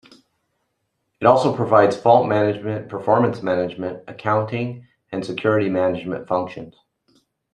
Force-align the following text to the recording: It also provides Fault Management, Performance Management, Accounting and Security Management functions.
It 1.19 1.27
also 1.27 1.55
provides 1.55 1.95
Fault 1.95 2.27
Management, 2.27 2.89
Performance 2.89 3.43
Management, 3.43 4.03
Accounting 4.07 4.87
and 5.11 5.23
Security 5.23 5.69
Management 5.69 6.27
functions. 6.27 6.73